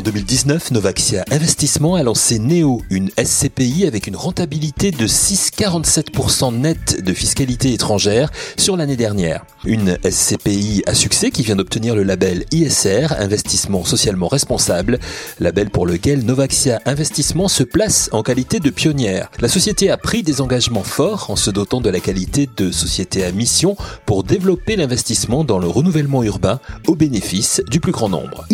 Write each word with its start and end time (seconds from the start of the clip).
En 0.00 0.02
2019, 0.02 0.70
Novaxia 0.70 1.26
Investissement 1.30 1.94
a 1.94 2.02
lancé 2.02 2.38
Neo, 2.38 2.80
une 2.88 3.10
SCPI 3.22 3.84
avec 3.86 4.06
une 4.06 4.16
rentabilité 4.16 4.92
de 4.92 5.06
6,47% 5.06 6.56
net 6.56 7.04
de 7.04 7.12
fiscalité 7.12 7.74
étrangère 7.74 8.30
sur 8.56 8.78
l'année 8.78 8.96
dernière. 8.96 9.44
Une 9.66 9.98
SCPI 10.02 10.84
à 10.86 10.94
succès 10.94 11.30
qui 11.30 11.42
vient 11.42 11.56
d'obtenir 11.56 11.94
le 11.94 12.02
label 12.02 12.46
ISR, 12.50 13.08
Investissement 13.18 13.84
socialement 13.84 14.28
responsable, 14.28 15.00
label 15.38 15.68
pour 15.68 15.86
lequel 15.86 16.24
Novaxia 16.24 16.80
Investissement 16.86 17.48
se 17.48 17.62
place 17.62 18.08
en 18.12 18.22
qualité 18.22 18.58
de 18.58 18.70
pionnière. 18.70 19.30
La 19.40 19.48
société 19.48 19.90
a 19.90 19.98
pris 19.98 20.22
des 20.22 20.40
engagements 20.40 20.82
forts 20.82 21.26
en 21.28 21.36
se 21.36 21.50
dotant 21.50 21.82
de 21.82 21.90
la 21.90 22.00
qualité 22.00 22.48
de 22.56 22.70
société 22.70 23.22
à 23.22 23.32
mission 23.32 23.76
pour 24.06 24.24
développer 24.24 24.76
l'investissement 24.76 25.44
dans 25.44 25.58
le 25.58 25.68
renouvellement 25.68 26.22
urbain 26.22 26.58
au 26.86 26.94
bénéfice 26.94 27.60
du 27.70 27.80
plus 27.80 27.92
grand 27.92 28.08
nombre. 28.08 28.46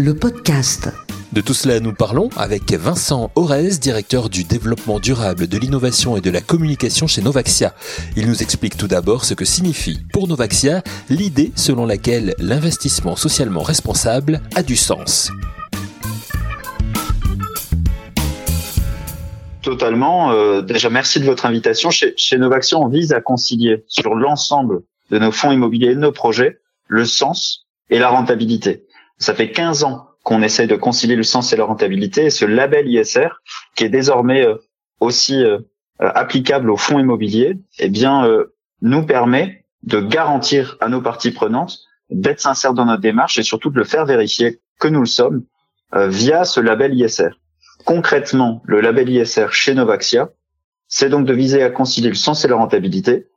Le 0.00 0.14
podcast. 0.14 0.88
De 1.32 1.40
tout 1.40 1.52
cela, 1.52 1.78
nous 1.78 1.92
parlons 1.92 2.30
avec 2.36 2.72
Vincent 2.72 3.30
Orez, 3.34 3.70
directeur 3.80 4.30
du 4.30 4.44
développement 4.44 4.98
durable, 4.98 5.46
de 5.46 5.58
l'innovation 5.58 6.16
et 6.16 6.20
de 6.20 6.30
la 6.30 6.40
communication 6.40 7.06
chez 7.06 7.22
Novaxia. 7.22 7.74
Il 8.16 8.26
nous 8.26 8.42
explique 8.42 8.76
tout 8.76 8.88
d'abord 8.88 9.24
ce 9.24 9.34
que 9.34 9.44
signifie 9.44 10.00
pour 10.12 10.26
Novaxia 10.26 10.82
l'idée 11.10 11.52
selon 11.54 11.86
laquelle 11.86 12.34
l'investissement 12.38 13.14
socialement 13.14 13.62
responsable 13.62 14.40
a 14.54 14.62
du 14.62 14.76
sens. 14.76 15.30
Totalement. 19.62 20.32
Euh, 20.32 20.62
déjà, 20.62 20.88
merci 20.88 21.20
de 21.20 21.26
votre 21.26 21.44
invitation. 21.44 21.90
Chez, 21.90 22.14
chez 22.16 22.38
Novaxia, 22.38 22.78
on 22.78 22.88
vise 22.88 23.12
à 23.12 23.20
concilier 23.20 23.84
sur 23.86 24.14
l'ensemble 24.14 24.80
de 25.10 25.18
nos 25.18 25.32
fonds 25.32 25.52
immobiliers 25.52 25.90
et 25.90 25.94
de 25.94 26.00
nos 26.00 26.12
projets 26.12 26.58
le 26.88 27.04
sens 27.04 27.66
et 27.90 27.98
la 27.98 28.08
rentabilité. 28.08 28.86
Ça 29.20 29.34
fait 29.34 29.52
15 29.52 29.84
ans 29.84 30.08
qu'on 30.22 30.42
essaie 30.42 30.66
de 30.66 30.76
concilier 30.76 31.16
le 31.16 31.22
sens 31.22 31.52
et 31.52 31.56
la 31.56 31.64
rentabilité. 31.64 32.26
Et 32.26 32.30
ce 32.30 32.46
label 32.46 32.88
ISR, 32.88 33.28
qui 33.74 33.84
est 33.84 33.88
désormais 33.90 34.44
euh, 34.44 34.56
aussi 34.98 35.42
euh, 35.44 35.58
euh, 36.00 36.10
applicable 36.14 36.70
aux 36.70 36.76
fonds 36.76 36.98
immobiliers, 36.98 37.58
eh 37.78 37.88
bien, 37.88 38.26
nous 38.80 39.04
permet 39.04 39.64
de 39.82 40.00
garantir 40.00 40.76
à 40.80 40.88
nos 40.88 41.02
parties 41.02 41.30
prenantes 41.30 41.78
d'être 42.08 42.40
sincères 42.40 42.74
dans 42.74 42.86
notre 42.86 43.02
démarche 43.02 43.38
et 43.38 43.42
surtout 43.42 43.70
de 43.70 43.78
le 43.78 43.84
faire 43.84 44.06
vérifier 44.06 44.60
que 44.78 44.88
nous 44.88 45.00
le 45.00 45.06
sommes 45.06 45.44
via 45.92 46.44
ce 46.44 46.60
label 46.60 46.94
ISR. 46.94 47.30
Concrètement, 47.84 48.62
le 48.64 48.80
label 48.80 49.08
ISR 49.10 49.48
chez 49.50 49.74
Novaxia, 49.74 50.30
c'est 50.88 51.08
donc 51.08 51.26
de 51.26 51.34
viser 51.34 51.62
à 51.62 51.70
concilier 51.70 52.08
le 52.08 52.14
sens 52.14 52.44
et 52.44 52.48
la 52.48 52.56
rentabilité 52.56 53.28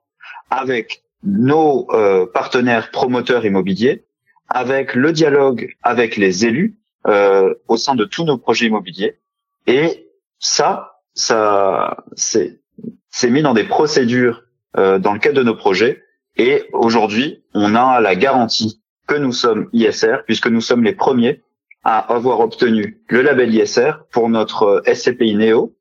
avec 0.50 1.04
nos 1.24 1.88
partenaires 2.34 2.92
promoteurs 2.92 3.46
immobiliers 3.46 4.06
avec 4.54 4.94
le 4.94 5.12
dialogue 5.12 5.76
avec 5.82 6.16
les 6.16 6.46
élus 6.46 6.78
euh, 7.08 7.54
au 7.68 7.76
sein 7.76 7.96
de 7.96 8.06
tous 8.06 8.24
nos 8.24 8.38
projets 8.38 8.68
immobiliers. 8.68 9.20
Et 9.68 10.08
ça, 10.40 11.00
ça, 11.14 11.98
c'est 12.16 13.30
mis 13.30 13.42
dans 13.42 13.54
des 13.54 13.66
procédures 13.66 14.44
euh, 14.78 15.00
dans 15.00 15.14
le 15.14 15.20
cadre 15.20 15.38
de 15.38 15.44
nos 15.44 15.56
projets. 15.56 16.04
Et 16.38 16.64
aujourd'hui, 16.72 17.44
on 17.54 17.76
a 17.76 18.00
la 18.00 18.16
garantie 18.16 18.82
que 19.08 19.16
nous 19.16 19.34
sommes 19.34 19.70
ISR, 19.74 20.18
puisque 20.26 20.48
nous 20.48 20.62
sommes 20.62 20.84
les 20.84 20.94
premiers 20.94 21.42
à 21.84 22.00
avoir 22.00 22.40
obtenu 22.40 23.02
le 23.10 23.22
label 23.22 23.54
ISR 23.54 23.92
pour 24.12 24.30
notre 24.30 24.82
SCPI 24.86 25.36
Neo, 25.36 25.76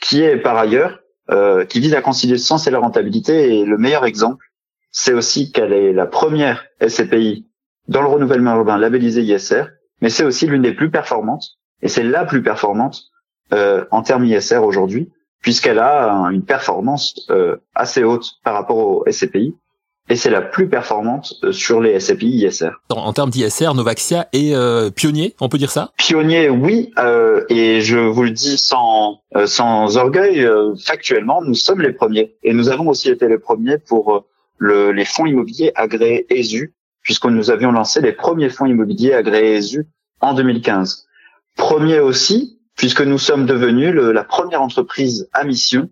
qui 0.00 0.22
est 0.22 0.36
par 0.36 0.56
ailleurs 0.56 0.98
euh, 1.30 1.64
qui 1.64 1.80
vise 1.80 1.94
à 1.94 2.02
concilier 2.02 2.34
le 2.34 2.38
sens 2.38 2.66
et 2.66 2.70
la 2.70 2.80
rentabilité. 2.80 3.58
Et 3.58 3.64
le 3.64 3.78
meilleur 3.78 4.04
exemple, 4.04 4.44
c'est 4.90 5.12
aussi 5.12 5.52
qu'elle 5.52 5.72
est 5.72 5.92
la 5.92 6.06
première 6.06 6.66
SCPI 6.86 7.46
dans 7.88 8.00
le 8.02 8.08
renouvellement 8.08 8.54
urbain 8.56 8.78
labellisé 8.78 9.22
ISR, 9.22 9.64
mais 10.00 10.10
c'est 10.10 10.24
aussi 10.24 10.46
l'une 10.46 10.62
des 10.62 10.74
plus 10.74 10.90
performantes, 10.90 11.44
et 11.82 11.88
c'est 11.88 12.02
la 12.02 12.24
plus 12.24 12.42
performante 12.42 13.02
euh, 13.52 13.84
en 13.90 14.02
termes 14.02 14.24
ISR 14.24 14.58
aujourd'hui, 14.58 15.10
puisqu'elle 15.40 15.78
a 15.78 16.10
une 16.30 16.44
performance 16.44 17.26
euh, 17.30 17.56
assez 17.74 18.02
haute 18.02 18.32
par 18.42 18.54
rapport 18.54 18.78
au 18.78 19.04
SCPI, 19.10 19.54
et 20.08 20.16
c'est 20.16 20.30
la 20.30 20.42
plus 20.42 20.68
performante 20.68 21.34
euh, 21.44 21.52
sur 21.52 21.80
les 21.80 21.98
SCPI 21.98 22.44
ISR. 22.44 22.70
En, 22.90 23.12
termes 23.12 23.30
d'ISR, 23.30 23.74
Novaxia 23.74 24.28
est 24.32 24.54
euh, 24.54 24.90
pionnier, 24.90 25.34
on 25.40 25.48
peut 25.48 25.58
dire 25.58 25.70
ça? 25.70 25.92
Pionnier, 25.96 26.50
oui, 26.50 26.92
euh, 26.98 27.44
et 27.48 27.80
je 27.80 27.98
vous 27.98 28.22
le 28.22 28.30
dis 28.30 28.58
sans 28.58 29.20
sans 29.46 29.96
orgueil, 29.96 30.46
factuellement, 30.84 31.42
nous 31.42 31.54
sommes 31.54 31.80
les 31.80 31.92
premiers, 31.92 32.36
et 32.42 32.52
nous 32.52 32.68
avons 32.68 32.88
aussi 32.88 33.10
été 33.10 33.28
les 33.28 33.38
premiers 33.38 33.78
pour 33.78 34.24
le, 34.58 34.92
les 34.92 35.04
fonds 35.04 35.26
immobiliers 35.26 35.72
agréés 35.74 36.26
ESU, 36.30 36.74
puisque 37.04 37.26
nous 37.26 37.50
avions 37.50 37.70
lancé 37.70 38.00
les 38.00 38.12
premiers 38.12 38.50
fonds 38.50 38.66
immobiliers 38.66 39.14
agréés 39.14 39.56
ESU 39.56 39.86
en 40.20 40.34
2015. 40.34 41.06
Premier 41.54 42.00
aussi, 42.00 42.58
puisque 42.76 43.02
nous 43.02 43.18
sommes 43.18 43.46
devenus 43.46 43.94
la 43.94 44.24
première 44.24 44.62
entreprise 44.62 45.28
à 45.32 45.44
mission 45.44 45.90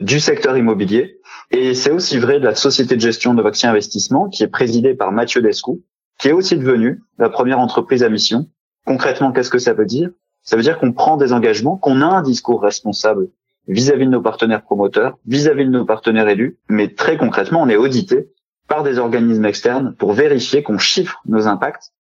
du 0.00 0.20
secteur 0.20 0.56
immobilier. 0.56 1.18
Et 1.50 1.74
c'est 1.74 1.90
aussi 1.90 2.18
vrai 2.18 2.40
de 2.40 2.44
la 2.44 2.54
société 2.54 2.96
de 2.96 3.00
gestion 3.00 3.34
de 3.34 3.42
Vaccin 3.42 3.70
Investissement, 3.70 4.28
qui 4.28 4.42
est 4.42 4.48
présidée 4.48 4.94
par 4.94 5.12
Mathieu 5.12 5.40
Descou, 5.40 5.82
qui 6.18 6.28
est 6.28 6.32
aussi 6.32 6.56
devenue 6.56 7.00
la 7.18 7.30
première 7.30 7.58
entreprise 7.58 8.02
à 8.02 8.08
mission. 8.08 8.48
Concrètement, 8.84 9.32
qu'est-ce 9.32 9.50
que 9.50 9.58
ça 9.58 9.72
veut 9.72 9.86
dire? 9.86 10.10
Ça 10.42 10.56
veut 10.56 10.62
dire 10.62 10.78
qu'on 10.78 10.92
prend 10.92 11.16
des 11.16 11.32
engagements, 11.32 11.76
qu'on 11.76 12.00
a 12.02 12.06
un 12.06 12.22
discours 12.22 12.62
responsable 12.62 13.28
vis-à-vis 13.66 14.06
de 14.06 14.10
nos 14.10 14.22
partenaires 14.22 14.62
promoteurs, 14.62 15.18
vis-à-vis 15.26 15.66
de 15.66 15.70
nos 15.70 15.84
partenaires 15.84 16.28
élus, 16.28 16.58
mais 16.68 16.88
très 16.88 17.18
concrètement, 17.18 17.62
on 17.62 17.68
est 17.68 17.76
audité 17.76 18.28
par 18.68 18.82
des 18.82 18.98
organismes 18.98 19.46
externes 19.46 19.94
pour 19.94 20.12
vérifier 20.12 20.62
qu'on 20.62 20.78
chiffre 20.78 21.20
nos 21.26 21.48
impacts 21.48 21.92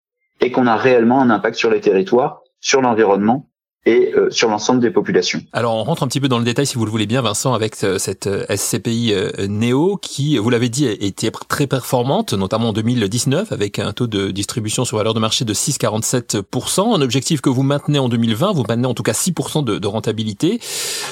et 0.42 0.52
qu'on 0.52 0.68
a 0.68 0.76
réellement 0.76 1.22
un 1.22 1.30
impact 1.30 1.56
sur 1.56 1.72
les 1.72 1.82
territoires, 1.82 2.42
sur 2.60 2.82
l'environnement 2.82 3.50
et 3.88 4.14
euh, 4.14 4.30
sur 4.30 4.50
l'ensemble 4.50 4.81
des 4.81 4.92
populations. 4.92 5.42
Alors 5.53 5.75
on 5.75 5.84
rentre 5.84 6.03
un 6.03 6.08
petit 6.08 6.20
peu 6.20 6.28
dans 6.28 6.40
le 6.40 6.44
détail 6.44 6.66
si 6.66 6.75
vous 6.75 6.84
le 6.84 6.92
voulez 6.92 7.06
bien 7.06 7.22
Vincent 7.22 7.53
avec 7.53 7.81
euh, 7.84 7.98
cette 7.98 8.28
euh, 8.28 8.46
SCPI 8.53 9.14
Neo 9.48 9.98
qui, 9.98 10.38
vous 10.38 10.50
l'avez 10.50 10.68
dit, 10.68 10.86
était 10.86 11.31
très 11.48 11.68
performante, 11.68 12.34
notamment 12.34 12.70
en 12.70 12.74
2019 12.74 13.52
avec 13.53 13.80
un 13.80 13.94
taux 13.94 14.08
de 14.08 14.31
distribution 14.31 14.84
sur 14.84 14.98
valeur 14.98 15.14
de 15.14 15.20
marché 15.20 15.46
de 15.46 15.53
6,47%, 15.53 16.96
un 16.96 17.02
objectif 17.02 17.40
que 17.40 17.50
vous 17.50 17.64
maintenez 17.64 18.00
en 18.00 18.09
2020, 18.09 18.52
vous 18.52 18.66
maintenez 18.68 18.88
en 18.88 18.94
tout 18.94 19.03
cas 19.03 19.14
6% 19.14 19.64
de, 19.64 19.78
de, 19.78 19.88
rentabilité. 19.88 20.59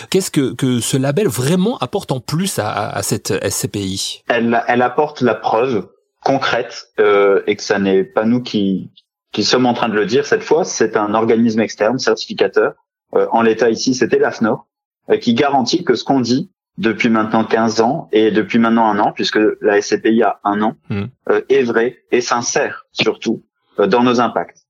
Qu'est-ce 0.09 0.31
que, 0.31 0.53
que 0.53 0.81
ce 0.81 0.97
label 0.97 1.27
vraiment 1.27 1.77
apporte 1.77 2.11
en 2.11 2.19
plus 2.19 2.59
à, 2.59 2.89
à 2.89 3.01
cette 3.03 3.33
SCPI 3.49 4.23
elle, 4.27 4.61
elle 4.67 4.81
apporte 4.81 5.21
la 5.21 5.35
preuve 5.35 5.87
concrète 6.25 6.89
euh, 6.99 7.41
et 7.47 7.55
que 7.55 7.63
ça 7.63 7.79
n'est 7.79 8.03
pas 8.03 8.25
nous 8.25 8.41
qui, 8.41 8.89
qui 9.35 9.43
sommes 9.43 9.65
en 9.65 9.73
train 9.73 9.89
de 9.89 9.95
le 9.95 10.05
dire 10.05 10.25
cette 10.25 10.43
fois, 10.43 10.63
c'est 10.63 10.95
un 10.95 11.13
organisme 11.13 11.59
externe, 11.59 11.99
certificateur. 11.99 12.73
Euh, 13.15 13.27
en 13.33 13.41
l'état 13.41 13.69
ici, 13.69 13.93
c'était 13.93 14.17
l'AFNOR, 14.17 14.65
euh, 15.09 15.17
qui 15.17 15.33
garantit 15.33 15.83
que 15.83 15.95
ce 15.95 16.05
qu'on 16.05 16.21
dit 16.21 16.51
depuis 16.77 17.09
maintenant 17.09 17.43
15 17.43 17.81
ans 17.81 18.07
et 18.13 18.31
depuis 18.31 18.59
maintenant 18.59 18.87
un 18.87 18.97
an, 18.97 19.11
puisque 19.11 19.39
la 19.59 19.81
SCPI 19.81 20.23
a 20.23 20.39
un 20.45 20.61
an, 20.61 20.75
hmm. 20.89 21.03
euh, 21.31 21.41
est 21.49 21.63
vrai 21.63 21.97
et 22.11 22.21
sincère 22.21 22.85
surtout 22.93 23.43
dans 23.77 24.03
nos 24.03 24.21
impacts. 24.21 24.65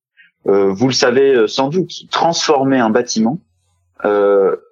vous 0.45 0.87
le 0.87 0.93
savez 0.93 1.47
sans 1.47 1.69
doute, 1.69 1.91
transformer 2.09 2.79
un 2.79 2.89
bâtiment, 2.89 3.39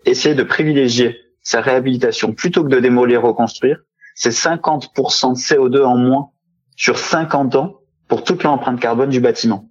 essayer 0.06 0.34
de 0.34 0.42
privilégier 0.42 1.20
sa 1.44 1.62
réhabilitation 1.62 2.34
plutôt 2.34 2.64
que 2.64 2.70
de 2.70 2.80
démolir, 2.80 3.22
reconstruire, 3.22 3.78
c'est 4.16 4.32
50% 4.32 5.34
de 5.34 5.38
CO2 5.38 5.84
en 5.84 5.98
moins 5.98 6.30
sur 6.76 6.98
50 6.98 7.56
ans 7.58 7.82
pour 8.08 8.24
toute 8.24 8.42
l'empreinte 8.42 8.80
carbone 8.80 9.12
du 9.12 9.20
bâtiment. 9.20 9.70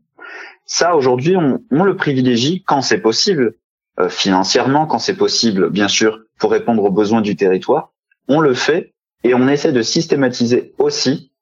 Ça, 0.65 0.97
aujourd'hui, 0.97 1.37
on, 1.37 1.85
le 1.85 1.97
privilégie 1.97 2.63
quand 2.63 2.83
c'est 2.83 3.01
possible, 3.01 3.55
euh, 3.99 4.09
financièrement, 4.09 4.87
quand 4.87 4.99
c'est 4.99 5.17
possible, 5.17 5.71
bien 5.71 5.89
sûr, 5.89 6.21
pour 6.39 6.51
répondre 6.51 6.85
aux 6.85 6.91
besoins 6.91 7.21
du 7.21 7.37
territoire. 7.37 7.93
On 8.29 8.41
le 8.41 8.55
fait 8.55 8.95
et 9.25 9.35
on 9.35 9.49
essaie 9.49 9.73
de 9.73 9.83
systématiser 9.83 10.73
aussi 10.79 11.33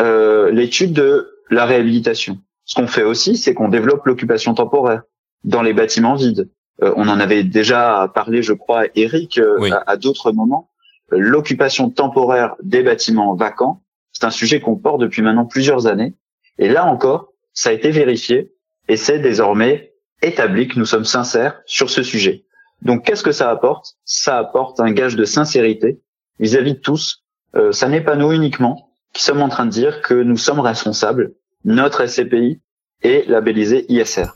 euh, 0.00 0.50
l'étude 0.50 0.92
de 0.92 1.30
la 1.50 1.66
réhabilitation. 1.66 2.38
Ce 2.64 2.74
qu'on 2.74 2.86
fait 2.86 3.02
aussi, 3.02 3.36
c'est 3.36 3.54
qu'on 3.54 3.68
développe 3.68 4.06
l'occupation 4.06 4.54
temporaire 4.54 5.02
dans 5.44 5.62
les 5.62 5.72
bâtiments 5.72 6.14
vides. 6.14 6.50
Euh, 6.82 6.92
on 6.96 7.08
en 7.08 7.20
avait 7.20 7.44
déjà 7.44 8.10
parlé, 8.14 8.42
je 8.42 8.52
crois, 8.52 8.84
Eric, 8.94 9.40
à, 9.86 9.96
d'autres 9.96 10.32
moments. 10.32 10.70
L'occupation 11.10 11.90
temporaire 11.90 12.54
des 12.62 12.82
bâtiments 12.82 13.34
vacants, 13.34 13.82
c'est 14.12 14.24
un 14.24 14.30
sujet 14.30 14.60
qu'on 14.60 14.76
porte 14.76 15.00
depuis 15.00 15.22
maintenant 15.22 15.44
plusieurs 15.44 15.86
années. 15.86 16.14
Et 16.58 16.68
là 16.68 16.86
encore, 16.86 17.32
ça 17.52 17.70
a 17.70 17.72
été 17.72 17.90
vérifié 17.90 18.52
et 18.90 18.96
c'est 18.96 19.20
désormais 19.20 19.92
établi 20.20 20.66
que 20.66 20.76
nous 20.76 20.84
sommes 20.84 21.04
sincères 21.04 21.62
sur 21.64 21.90
ce 21.90 22.02
sujet. 22.02 22.44
Donc 22.82 23.04
qu'est-ce 23.04 23.22
que 23.22 23.30
ça 23.30 23.48
apporte? 23.48 23.94
Ça 24.04 24.36
apporte 24.36 24.80
un 24.80 24.90
gage 24.90 25.14
de 25.14 25.24
sincérité 25.24 26.00
vis-à-vis 26.40 26.74
de 26.74 26.80
tous. 26.80 27.22
Euh, 27.54 27.70
ça 27.70 27.88
n'est 27.88 28.00
pas 28.00 28.16
nous 28.16 28.32
uniquement 28.32 28.90
qui 29.12 29.22
sommes 29.22 29.42
en 29.42 29.48
train 29.48 29.66
de 29.66 29.70
dire 29.70 30.02
que 30.02 30.14
nous 30.14 30.36
sommes 30.36 30.58
responsables. 30.58 31.34
Notre 31.64 32.04
SCPI 32.04 32.60
est 33.02 33.28
labellisé 33.28 33.86
ISR. 33.92 34.26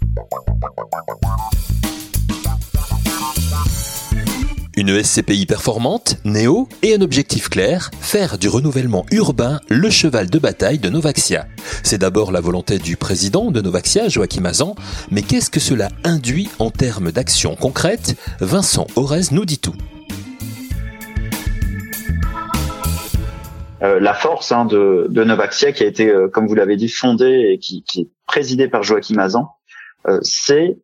Une 4.77 5.01
SCPI 5.01 5.47
performante, 5.47 6.17
Néo, 6.25 6.69
et 6.83 6.97
un 6.97 7.01
objectif 7.01 7.49
clair, 7.49 7.93
faire 8.01 8.39
du 8.39 8.49
renouvellement 8.49 9.07
urbain 9.13 9.61
le 9.69 9.89
cheval 9.89 10.29
de 10.29 10.39
bataille 10.41 10.81
de 10.81 10.89
Novaxia. 10.89 11.47
C'est 11.85 11.99
d'abord 11.99 12.33
la 12.33 12.41
volonté 12.41 12.79
du 12.79 12.97
président 12.97 13.53
de 13.53 13.61
Novaxia, 13.61 14.09
Joachim 14.09 14.45
Azan, 14.45 14.75
mais 15.13 15.23
qu'est-ce 15.23 15.49
que 15.49 15.61
cela 15.61 15.91
induit 16.03 16.51
en 16.59 16.71
termes 16.71 17.13
d'actions 17.13 17.55
concrètes 17.55 18.17
Vincent 18.41 18.89
Orez 18.97 19.27
nous 19.31 19.45
dit 19.45 19.61
tout. 19.61 19.77
Euh, 23.85 24.01
la 24.01 24.15
force 24.15 24.51
hein, 24.51 24.65
de, 24.65 25.07
de, 25.09 25.23
Novaxia, 25.23 25.71
qui 25.71 25.85
a 25.85 25.87
été, 25.87 26.09
euh, 26.09 26.27
comme 26.27 26.49
vous 26.49 26.55
l'avez 26.57 26.75
dit, 26.75 26.89
fondée 26.89 27.53
et 27.53 27.59
qui, 27.61 27.85
qui 27.85 28.01
est 28.01 28.09
présidée 28.27 28.67
par 28.67 28.83
Joachim 28.83 29.19
Azan, 29.19 29.53
euh, 30.09 30.19
c'est 30.23 30.79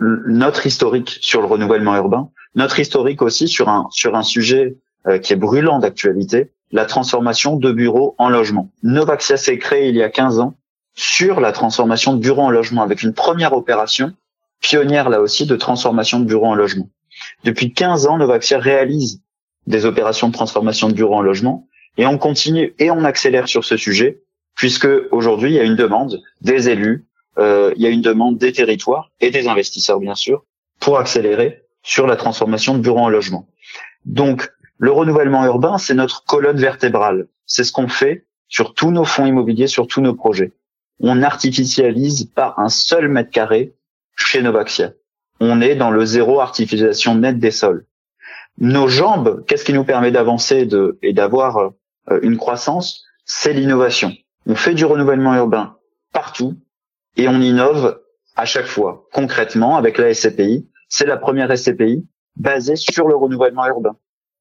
notre 0.00 0.66
historique 0.66 1.18
sur 1.20 1.40
le 1.40 1.46
renouvellement 1.46 1.94
urbain, 1.94 2.30
notre 2.54 2.80
historique 2.80 3.22
aussi 3.22 3.48
sur 3.48 3.68
un 3.68 3.88
sur 3.90 4.14
un 4.16 4.22
sujet 4.22 4.76
qui 5.22 5.32
est 5.32 5.36
brûlant 5.36 5.78
d'actualité, 5.78 6.50
la 6.70 6.84
transformation 6.84 7.56
de 7.56 7.72
bureaux 7.72 8.14
en 8.18 8.28
logement. 8.28 8.70
Novaxia 8.82 9.36
s'est 9.36 9.58
créé 9.58 9.88
il 9.88 9.96
y 9.96 10.02
a 10.02 10.10
15 10.10 10.40
ans 10.40 10.54
sur 10.94 11.40
la 11.40 11.52
transformation 11.52 12.14
de 12.14 12.20
bureaux 12.20 12.42
en 12.42 12.50
logement 12.50 12.82
avec 12.82 13.02
une 13.02 13.14
première 13.14 13.52
opération 13.52 14.12
pionnière 14.60 15.08
là 15.08 15.20
aussi 15.20 15.46
de 15.46 15.56
transformation 15.56 16.20
de 16.20 16.24
bureaux 16.24 16.46
en 16.46 16.54
logement. 16.54 16.90
Depuis 17.44 17.72
15 17.72 18.06
ans, 18.06 18.18
Novaxia 18.18 18.58
réalise 18.58 19.22
des 19.66 19.84
opérations 19.84 20.28
de 20.28 20.32
transformation 20.32 20.88
de 20.88 20.94
bureaux 20.94 21.16
en 21.16 21.22
logement 21.22 21.68
et 21.96 22.06
on 22.06 22.18
continue 22.18 22.74
et 22.78 22.90
on 22.90 23.04
accélère 23.04 23.48
sur 23.48 23.64
ce 23.64 23.76
sujet, 23.76 24.22
puisque 24.54 24.88
aujourd'hui, 25.10 25.50
il 25.50 25.54
y 25.54 25.60
a 25.60 25.64
une 25.64 25.76
demande 25.76 26.20
des 26.40 26.68
élus, 26.68 27.06
euh, 27.38 27.72
il 27.76 27.82
y 27.82 27.86
a 27.86 27.90
une 27.90 28.02
demande 28.02 28.38
des 28.38 28.52
territoires 28.52 29.10
et 29.20 29.30
des 29.30 29.48
investisseurs, 29.48 30.00
bien 30.00 30.14
sûr, 30.14 30.44
pour 30.80 30.98
accélérer 30.98 31.64
sur 31.82 32.06
la 32.06 32.16
transformation 32.16 32.74
de 32.74 32.80
bureaux 32.80 33.00
en 33.00 33.08
logement. 33.08 33.48
Donc, 34.04 34.50
le 34.78 34.90
renouvellement 34.90 35.44
urbain, 35.44 35.78
c'est 35.78 35.94
notre 35.94 36.24
colonne 36.24 36.58
vertébrale. 36.58 37.28
C'est 37.46 37.64
ce 37.64 37.72
qu'on 37.72 37.88
fait 37.88 38.26
sur 38.48 38.74
tous 38.74 38.90
nos 38.90 39.04
fonds 39.04 39.26
immobiliers, 39.26 39.66
sur 39.66 39.86
tous 39.86 40.00
nos 40.00 40.14
projets. 40.14 40.52
On 41.00 41.16
n'artificialise 41.16 42.24
pas 42.24 42.54
un 42.56 42.68
seul 42.68 43.08
mètre 43.08 43.30
carré 43.30 43.74
chez 44.16 44.42
Novaxia. 44.42 44.92
On 45.40 45.60
est 45.60 45.76
dans 45.76 45.90
le 45.90 46.04
zéro 46.04 46.40
artificialisation 46.40 47.14
nette 47.14 47.38
des 47.38 47.50
sols. 47.50 47.86
Nos 48.58 48.88
jambes, 48.88 49.44
qu'est-ce 49.46 49.64
qui 49.64 49.72
nous 49.72 49.84
permet 49.84 50.10
d'avancer 50.10 50.68
et 51.02 51.12
d'avoir 51.12 51.58
euh, 52.10 52.18
une 52.22 52.36
croissance, 52.36 53.04
c'est 53.24 53.52
l'innovation. 53.52 54.12
On 54.46 54.56
fait 54.56 54.74
du 54.74 54.84
renouvellement 54.84 55.34
urbain 55.36 55.76
partout 56.12 56.56
et 57.16 57.28
on 57.28 57.40
innove 57.40 58.00
à 58.34 58.44
chaque 58.44 58.66
fois. 58.66 59.06
Concrètement, 59.12 59.76
avec 59.76 59.98
la 59.98 60.12
SCPI, 60.12 60.68
c'est 60.88 61.06
la 61.06 61.16
première 61.16 61.56
SCPI 61.56 62.06
basée 62.36 62.76
sur 62.76 63.08
le 63.08 63.16
renouvellement 63.16 63.66
urbain. 63.66 63.96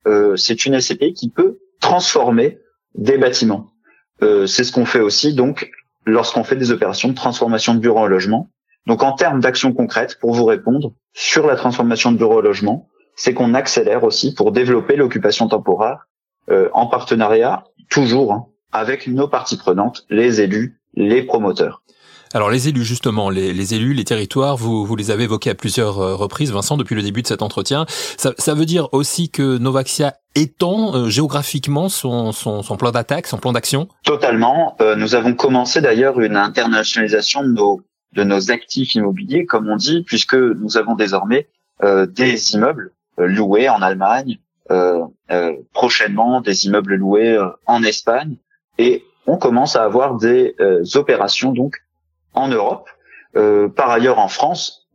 Euh, 0.07 0.35
c'est 0.35 0.65
une 0.65 0.79
SCPI 0.79 1.13
qui 1.13 1.29
peut 1.29 1.59
transformer 1.81 2.59
des 2.95 3.17
bâtiments. 3.17 3.71
Euh, 4.21 4.47
c'est 4.47 4.63
ce 4.63 4.71
qu'on 4.71 4.85
fait 4.85 4.99
aussi 4.99 5.33
donc 5.33 5.69
lorsqu'on 6.05 6.43
fait 6.43 6.55
des 6.55 6.71
opérations 6.71 7.09
de 7.09 7.13
transformation 7.13 7.75
de 7.75 7.79
bureaux 7.79 7.99
en 7.99 8.07
logement. 8.07 8.49
Donc 8.85 9.03
en 9.03 9.11
termes 9.11 9.41
d'actions 9.41 9.73
concrètes, 9.73 10.17
pour 10.19 10.33
vous 10.33 10.45
répondre 10.45 10.93
sur 11.13 11.45
la 11.45 11.55
transformation 11.55 12.11
de 12.11 12.17
bureaux 12.17 12.39
en 12.39 12.41
logement, 12.41 12.87
c'est 13.15 13.33
qu'on 13.33 13.53
accélère 13.53 14.03
aussi 14.03 14.33
pour 14.33 14.51
développer 14.51 14.95
l'occupation 14.95 15.47
temporaire 15.47 16.07
euh, 16.49 16.69
en 16.73 16.87
partenariat 16.87 17.65
toujours 17.89 18.31
hein, 18.31 18.47
avec 18.71 19.07
nos 19.07 19.27
parties 19.27 19.57
prenantes, 19.57 20.05
les 20.09 20.39
élus, 20.39 20.79
les 20.93 21.23
promoteurs. 21.23 21.83
Alors 22.33 22.49
les 22.49 22.67
élus 22.67 22.83
justement, 22.83 23.29
les, 23.29 23.73
élus, 23.73 23.93
les 23.93 24.03
territoires, 24.03 24.57
vous, 24.57 24.85
vous 24.85 24.95
les 24.95 25.11
avez 25.11 25.23
évoqués 25.23 25.49
à 25.49 25.55
plusieurs 25.55 25.99
euh, 25.99 26.15
reprises, 26.15 26.51
Vincent, 26.51 26.77
depuis 26.77 26.95
le 26.95 27.01
début 27.01 27.21
de 27.21 27.27
cet 27.27 27.41
entretien. 27.41 27.85
Ça, 28.17 28.33
ça 28.37 28.53
veut 28.53 28.65
dire 28.65 28.89
aussi 28.93 29.29
que 29.29 29.57
Novaxia 29.57 30.15
étend 30.35 30.95
euh, 30.95 31.09
géographiquement 31.09 31.89
son, 31.89 32.31
son, 32.31 32.63
son 32.63 32.77
plan 32.77 32.91
d'attaque, 32.91 33.27
son 33.27 33.37
plan 33.37 33.51
d'action? 33.51 33.87
Totalement. 34.03 34.77
nous 34.97 35.15
avons 35.15 35.33
commencé 35.33 35.81
d'ailleurs 35.81 36.19
une 36.19 36.35
internationalisation 36.35 37.43
de 37.43 37.49
nos, 37.49 37.81
de 38.13 38.23
nos 38.23 38.51
actifs 38.51 38.95
immobiliers, 38.95 39.45
comme 39.45 39.69
on 39.69 39.75
dit, 39.75 40.03
puisque 40.03 40.35
nous 40.35 40.77
avons 40.77 40.95
désormais 40.95 41.47
des 41.81 42.53
immeubles 42.53 42.91
loués 43.17 43.69
en 43.69 43.81
Allemagne, 43.81 44.39
euh, 44.69 45.05
euh, 45.31 45.53
prochainement 45.73 46.41
des 46.41 46.65
immeubles 46.65 46.95
loués 46.95 47.31
euh, 47.31 47.47
en 47.67 47.83
Espagne 47.83 48.35
et 48.77 49.05
on 49.25 49.37
commence 49.37 49.77
à 49.77 49.83
avoir 49.83 50.17
des 50.17 50.55
opérations 50.95 51.53
donc 51.53 51.77
en 52.37 52.47
Europe. 52.47 52.89
par 53.33 53.89
ailleurs, 53.89 54.19
en 54.19 54.27
France, 54.27 54.87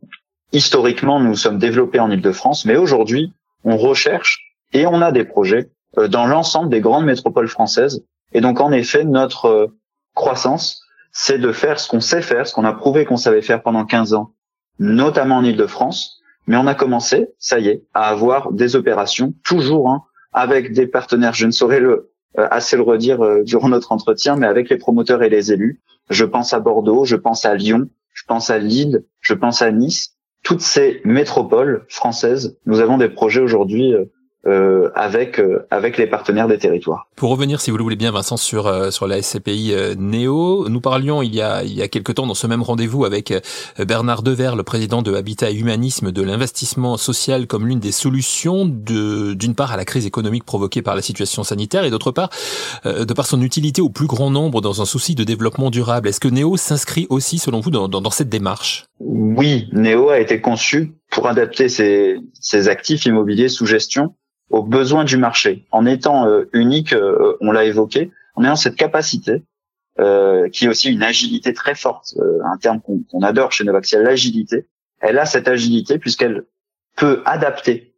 historiquement, 0.51 1.19
nous 1.19 1.35
sommes 1.35 1.59
développés 1.59 1.99
en 1.99 2.11
Île-de-France, 2.11 2.65
mais 2.65 2.75
aujourd'hui, 2.75 3.33
on 3.63 3.77
recherche 3.77 4.55
et 4.73 4.85
on 4.85 5.01
a 5.01 5.11
des 5.11 5.23
projets 5.23 5.69
dans 6.09 6.25
l'ensemble 6.25 6.69
des 6.69 6.81
grandes 6.81 7.05
métropoles 7.05 7.47
françaises. 7.47 8.03
Et 8.33 8.41
donc, 8.41 8.59
en 8.59 8.71
effet, 8.71 9.03
notre 9.03 9.71
croissance, 10.15 10.81
c'est 11.11 11.37
de 11.37 11.51
faire 11.51 11.79
ce 11.79 11.87
qu'on 11.87 12.01
sait 12.01 12.21
faire, 12.21 12.47
ce 12.47 12.53
qu'on 12.53 12.65
a 12.65 12.73
prouvé 12.73 13.05
qu'on 13.05 13.17
savait 13.17 13.41
faire 13.41 13.61
pendant 13.61 13.85
15 13.85 14.13
ans, 14.13 14.33
notamment 14.79 15.37
en 15.37 15.43
Île-de-France, 15.43 16.19
mais 16.47 16.57
on 16.57 16.67
a 16.67 16.75
commencé, 16.75 17.29
ça 17.37 17.59
y 17.59 17.69
est, 17.69 17.83
à 17.93 18.09
avoir 18.09 18.51
des 18.51 18.75
opérations, 18.75 19.33
toujours 19.43 19.89
hein, 19.89 20.03
avec 20.33 20.73
des 20.73 20.87
partenaires. 20.87 21.33
Je 21.33 21.45
ne 21.45 21.51
saurais 21.51 21.79
le 21.79 22.11
euh, 22.39 22.47
assez 22.49 22.75
le 22.75 22.81
redire 22.81 23.23
euh, 23.23 23.43
durant 23.43 23.69
notre 23.69 23.91
entretien, 23.91 24.35
mais 24.35 24.47
avec 24.47 24.69
les 24.69 24.77
promoteurs 24.77 25.21
et 25.21 25.29
les 25.29 25.53
élus. 25.53 25.81
Je 26.09 26.25
pense 26.25 26.53
à 26.53 26.59
Bordeaux, 26.59 27.05
je 27.05 27.15
pense 27.15 27.45
à 27.45 27.55
Lyon, 27.55 27.89
je 28.13 28.23
pense 28.27 28.49
à 28.49 28.57
Lille, 28.57 29.05
je 29.21 29.33
pense 29.33 29.61
à 29.61 29.71
Nice. 29.71 30.17
Toutes 30.43 30.61
ces 30.61 31.01
métropoles 31.05 31.85
françaises, 31.87 32.57
nous 32.65 32.81
avons 32.81 32.97
des 32.97 33.09
projets 33.09 33.41
aujourd'hui 33.41 33.93
euh, 34.45 34.73
euh, 34.83 34.89
avec 34.95 35.39
euh, 35.39 35.65
avec 35.71 35.97
les 35.97 36.07
partenaires 36.07 36.47
des 36.47 36.57
territoires. 36.57 37.07
Pour 37.15 37.29
revenir, 37.29 37.61
si 37.61 37.71
vous 37.71 37.77
le 37.77 37.83
voulez 37.83 37.95
bien, 37.95 38.11
Vincent, 38.11 38.37
sur 38.37 38.67
euh, 38.67 38.91
sur 38.91 39.07
la 39.07 39.21
SCPI 39.21 39.73
Néo, 39.97 40.67
nous 40.69 40.81
parlions 40.81 41.21
il 41.21 41.33
y 41.33 41.41
a 41.41 41.63
il 41.63 41.73
y 41.73 41.81
a 41.81 41.87
quelque 41.87 42.11
temps 42.11 42.27
dans 42.27 42.33
ce 42.33 42.47
même 42.47 42.61
rendez-vous 42.61 43.05
avec 43.05 43.33
Bernard 43.79 44.23
Dever, 44.23 44.51
le 44.55 44.63
président 44.63 45.01
de 45.01 45.13
Habitat 45.13 45.51
et 45.51 45.55
Humanisme, 45.55 46.11
de 46.11 46.21
l'investissement 46.21 46.97
social 46.97 47.47
comme 47.47 47.67
l'une 47.67 47.79
des 47.79 47.91
solutions 47.91 48.65
de 48.65 49.33
d'une 49.33 49.55
part 49.55 49.71
à 49.71 49.77
la 49.77 49.85
crise 49.85 50.05
économique 50.05 50.43
provoquée 50.43 50.81
par 50.81 50.95
la 50.95 51.01
situation 51.01 51.43
sanitaire 51.43 51.85
et 51.85 51.89
d'autre 51.89 52.11
part 52.11 52.29
de 52.85 53.13
par 53.13 53.25
son 53.25 53.41
utilité 53.41 53.81
au 53.81 53.89
plus 53.89 54.07
grand 54.07 54.29
nombre 54.29 54.61
dans 54.61 54.81
un 54.81 54.85
souci 54.85 55.15
de 55.15 55.23
développement 55.23 55.69
durable. 55.69 56.07
Est-ce 56.09 56.19
que 56.19 56.27
Néo 56.27 56.57
s'inscrit 56.57 57.07
aussi, 57.09 57.37
selon 57.37 57.59
vous, 57.59 57.71
dans, 57.71 57.87
dans, 57.87 58.01
dans 58.01 58.11
cette 58.11 58.29
démarche? 58.29 58.85
Oui, 58.99 59.69
Néo 59.71 60.09
a 60.09 60.19
été 60.19 60.41
conçu 60.41 60.93
pour 61.09 61.27
adapter 61.27 61.69
ses, 61.69 62.17
ses 62.39 62.67
actifs 62.67 63.05
immobiliers 63.05 63.49
sous 63.49 63.65
gestion 63.65 64.15
aux 64.49 64.63
besoins 64.63 65.03
du 65.03 65.17
marché. 65.17 65.65
En 65.71 65.85
étant 65.85 66.27
euh, 66.27 66.49
unique, 66.53 66.93
euh, 66.93 67.37
on 67.41 67.51
l'a 67.51 67.65
évoqué, 67.65 68.11
en 68.35 68.43
ayant 68.43 68.55
cette 68.55 68.75
capacité, 68.75 69.43
euh, 69.99 70.49
qui 70.49 70.65
est 70.65 70.67
aussi 70.67 70.91
une 70.91 71.03
agilité 71.03 71.53
très 71.53 71.75
forte, 71.75 72.15
un 72.43 72.57
terme 72.57 72.81
qu'on 72.81 73.21
adore 73.21 73.51
chez 73.51 73.63
Novaxia, 73.63 74.01
l'agilité. 74.01 74.67
Elle 74.99 75.19
a 75.19 75.25
cette 75.25 75.47
agilité 75.47 75.99
puisqu'elle 75.99 76.45
peut 76.95 77.21
adapter 77.25 77.93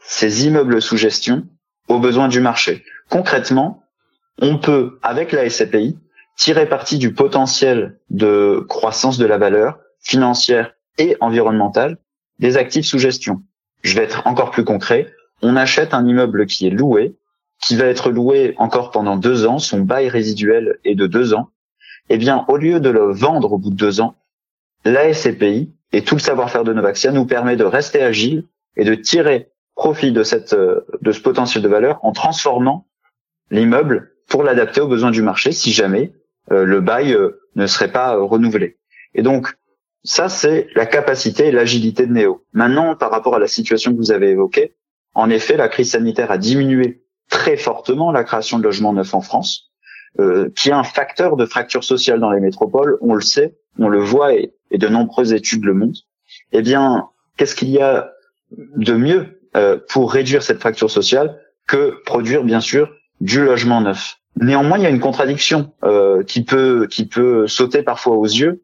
ses 0.00 0.46
immeubles 0.46 0.80
sous 0.80 0.96
gestion 0.96 1.46
aux 1.88 1.98
besoins 1.98 2.28
du 2.28 2.40
marché. 2.40 2.84
Concrètement, 3.08 3.82
on 4.40 4.58
peut, 4.58 4.98
avec 5.02 5.32
la 5.32 5.48
SCPI, 5.48 5.98
tirer 6.36 6.68
parti 6.68 6.98
du 6.98 7.12
potentiel 7.12 7.98
de 8.10 8.64
croissance 8.68 9.18
de 9.18 9.26
la 9.26 9.38
valeur 9.38 9.78
financière 10.00 10.72
et 10.98 11.16
environnementale 11.20 11.98
des 12.38 12.56
actifs 12.56 12.86
sous 12.86 12.98
gestion. 12.98 13.42
Je 13.82 13.94
vais 13.94 14.04
être 14.04 14.26
encore 14.26 14.50
plus 14.50 14.64
concret 14.64 15.12
on 15.42 15.56
achète 15.56 15.94
un 15.94 16.06
immeuble 16.06 16.46
qui 16.46 16.66
est 16.66 16.70
loué, 16.70 17.16
qui 17.60 17.76
va 17.76 17.86
être 17.86 18.10
loué 18.10 18.54
encore 18.58 18.90
pendant 18.90 19.16
deux 19.16 19.46
ans, 19.46 19.58
son 19.58 19.80
bail 19.80 20.08
résiduel 20.08 20.78
est 20.84 20.94
de 20.94 21.06
deux 21.06 21.34
ans, 21.34 21.50
eh 22.08 22.18
bien, 22.18 22.44
au 22.48 22.56
lieu 22.56 22.80
de 22.80 22.90
le 22.90 23.12
vendre 23.12 23.52
au 23.52 23.58
bout 23.58 23.70
de 23.70 23.76
deux 23.76 24.00
ans, 24.00 24.16
la 24.84 25.12
SCPI 25.12 25.72
et 25.92 26.02
tout 26.02 26.16
le 26.16 26.20
savoir-faire 26.20 26.64
de 26.64 26.72
Novaxia 26.72 27.12
nous 27.12 27.26
permet 27.26 27.56
de 27.56 27.64
rester 27.64 28.02
agile 28.02 28.46
et 28.76 28.84
de 28.84 28.94
tirer 28.94 29.50
profit 29.74 30.12
de 30.12 30.22
cette, 30.22 30.54
de 30.54 31.12
ce 31.12 31.20
potentiel 31.20 31.62
de 31.62 31.68
valeur 31.68 31.98
en 32.04 32.12
transformant 32.12 32.86
l'immeuble 33.50 34.12
pour 34.28 34.42
l'adapter 34.42 34.80
aux 34.80 34.88
besoins 34.88 35.10
du 35.10 35.22
marché 35.22 35.52
si 35.52 35.72
jamais 35.72 36.12
euh, 36.50 36.64
le 36.64 36.80
bail 36.80 37.12
euh, 37.12 37.40
ne 37.54 37.66
serait 37.66 37.92
pas 37.92 38.16
euh, 38.16 38.22
renouvelé. 38.22 38.78
Et 39.14 39.22
donc, 39.22 39.54
ça, 40.04 40.28
c'est 40.28 40.68
la 40.74 40.86
capacité 40.86 41.46
et 41.46 41.52
l'agilité 41.52 42.06
de 42.06 42.12
Néo. 42.12 42.44
Maintenant, 42.52 42.96
par 42.96 43.10
rapport 43.10 43.36
à 43.36 43.38
la 43.38 43.46
situation 43.46 43.92
que 43.92 43.98
vous 43.98 44.10
avez 44.10 44.30
évoquée, 44.30 44.74
en 45.14 45.30
effet, 45.30 45.56
la 45.56 45.68
crise 45.68 45.92
sanitaire 45.92 46.30
a 46.30 46.38
diminué 46.38 47.02
très 47.28 47.56
fortement 47.56 48.12
la 48.12 48.24
création 48.24 48.58
de 48.58 48.64
logements 48.64 48.92
neufs 48.92 49.14
en 49.14 49.20
France, 49.20 49.70
euh, 50.20 50.50
qui 50.56 50.68
est 50.68 50.72
un 50.72 50.84
facteur 50.84 51.36
de 51.36 51.46
fracture 51.46 51.84
sociale 51.84 52.20
dans 52.20 52.30
les 52.30 52.40
métropoles. 52.40 52.98
On 53.00 53.14
le 53.14 53.20
sait, 53.20 53.56
on 53.78 53.88
le 53.88 54.00
voit 54.00 54.34
et, 54.34 54.54
de 54.70 54.88
nombreuses 54.88 55.32
études 55.32 55.64
le 55.64 55.74
montrent. 55.74 56.00
Eh 56.52 56.62
bien, 56.62 57.08
qu'est-ce 57.36 57.54
qu'il 57.54 57.70
y 57.70 57.80
a 57.80 58.12
de 58.50 58.94
mieux 58.94 59.40
euh, 59.56 59.78
pour 59.88 60.12
réduire 60.12 60.42
cette 60.42 60.60
fracture 60.60 60.90
sociale 60.90 61.38
que 61.66 62.02
produire, 62.04 62.42
bien 62.44 62.60
sûr, 62.60 62.90
du 63.20 63.44
logement 63.44 63.80
neuf? 63.82 64.18
Néanmoins, 64.40 64.78
il 64.78 64.84
y 64.84 64.86
a 64.86 64.90
une 64.90 65.00
contradiction 65.00 65.72
euh, 65.84 66.22
qui 66.22 66.42
peut 66.42 66.86
qui 66.90 67.06
peut 67.06 67.46
sauter 67.46 67.82
parfois 67.82 68.16
aux 68.16 68.24
yeux 68.24 68.62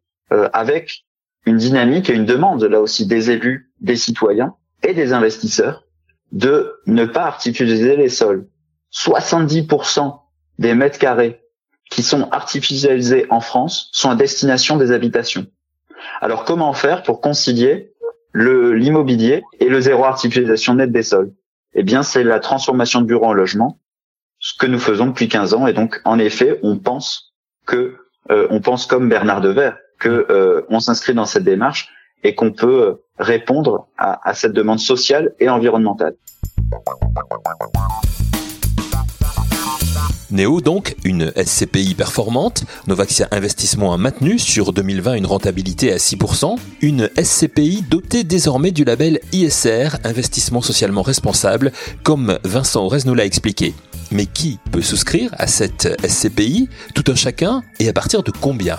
avec 0.53 1.07
une 1.47 1.57
dynamique 1.57 2.11
et 2.11 2.15
une 2.15 2.27
demande 2.27 2.63
là 2.65 2.83
aussi 2.83 3.07
des 3.07 3.31
élus, 3.31 3.71
des 3.81 3.97
citoyens 3.97 4.55
et 4.83 4.93
des 4.93 5.15
investisseurs 5.15 5.88
de 6.33 6.81
ne 6.87 7.05
pas 7.05 7.25
artificialiser 7.25 7.97
les 7.97 8.09
sols. 8.09 8.49
70% 8.93 10.19
des 10.59 10.75
mètres 10.75 10.99
carrés 10.99 11.41
qui 11.91 12.03
sont 12.03 12.29
artificialisés 12.31 13.27
en 13.31 13.41
France 13.41 13.91
sont 13.93 14.11
à 14.11 14.15
destination 14.15 14.77
des 14.77 14.93
habitations. 14.93 15.47
Alors 16.21 16.45
comment 16.45 16.73
faire 16.73 17.03
pour 17.03 17.21
concilier 17.21 17.93
l'immobilier 18.35 19.43
et 19.59 19.69
le 19.69 19.81
zéro 19.81 20.05
artificialisation 20.05 20.75
nette 20.75 20.93
des 20.93 21.03
sols? 21.03 21.33
Eh 21.75 21.83
bien, 21.83 22.03
c'est 22.03 22.25
la 22.25 22.41
transformation 22.41 23.01
de 23.01 23.07
bureaux 23.07 23.27
en 23.27 23.33
logement, 23.33 23.81
ce 24.39 24.53
que 24.59 24.67
nous 24.67 24.79
faisons 24.79 25.07
depuis 25.07 25.29
15 25.29 25.55
ans. 25.55 25.67
Et 25.67 25.73
donc, 25.73 26.01
en 26.05 26.19
effet, 26.19 26.59
on 26.63 26.79
pense 26.79 27.35
que 27.67 27.97
euh, 28.31 28.47
on 28.51 28.61
pense 28.61 28.87
comme 28.87 29.09
Bernard 29.09 29.41
Devers 29.41 29.77
que 29.99 30.27
euh, 30.31 30.63
on 30.69 30.81
s'inscrit 30.81 31.15
dans 31.15 31.27
cette 31.27 31.45
démarche 31.45 31.89
et 32.25 32.35
qu'on 32.35 32.53
peut 32.53 33.01
répondre 33.19 33.89
à, 33.97 34.35
cette 34.35 34.53
demande 34.53 34.79
sociale 34.79 35.35
et 35.41 35.49
environnementale. 35.49 36.15
Néo 40.31 40.61
donc, 40.61 40.95
une 41.05 41.33
SCPI 41.43 41.95
performante, 41.95 42.65
Novaxia 42.87 43.29
Investissement 43.31 43.95
a 43.95 43.97
maintenu 43.97 44.39
sur 44.39 44.75
2020 44.75 45.15
une 45.15 45.27
rentabilité 45.27 45.91
à 45.91 45.97
6%, 45.97 46.57
une 46.83 47.09
SCPI 47.17 47.83
dotée 47.89 48.25
désormais 48.25 48.71
du 48.71 48.85
label 48.85 49.21
ISR, 49.33 49.97
Investissement 50.05 50.61
socialement 50.61 51.01
responsable, 51.01 51.73
comme 52.03 52.39
Vincent 52.45 52.85
Aurès 52.85 53.07
nous 53.07 53.15
l'a 53.15 53.25
expliqué. 53.25 53.75
Mais 54.13 54.27
qui 54.27 54.59
peut 54.71 54.83
souscrire 54.83 55.31
à 55.39 55.47
cette 55.47 55.97
SCPI, 56.07 56.69
tout 56.95 57.05
un 57.11 57.15
chacun, 57.15 57.63
et 57.81 57.89
à 57.89 57.95
partir 57.95 58.23
de 58.23 58.31
combien? 58.31 58.79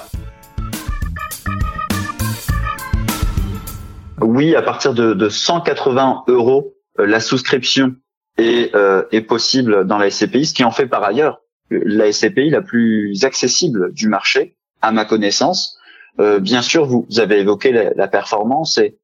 Oui, 4.21 4.55
à 4.55 4.61
partir 4.61 4.93
de, 4.93 5.13
de 5.13 5.29
180 5.29 6.23
euros, 6.27 6.73
euh, 6.99 7.05
la 7.05 7.19
souscription 7.19 7.95
est, 8.38 8.73
euh, 8.75 9.03
est 9.11 9.21
possible 9.21 9.85
dans 9.85 9.97
la 9.97 10.09
SCPI, 10.09 10.45
ce 10.45 10.53
qui 10.53 10.63
en 10.63 10.71
fait 10.71 10.88
par 10.88 11.03
ailleurs 11.03 11.41
la 11.71 12.11
SCPI 12.11 12.49
la 12.49 12.61
plus 12.61 13.23
accessible 13.23 13.93
du 13.93 14.07
marché, 14.07 14.55
à 14.81 14.91
ma 14.91 15.05
connaissance. 15.05 15.77
Euh, 16.19 16.39
bien 16.39 16.61
sûr, 16.61 16.85
vous, 16.85 17.05
avez 17.17 17.39
évoqué 17.39 17.71
la, 17.71 17.93
la, 17.93 18.07
performance 18.07 18.77
et 18.77 18.97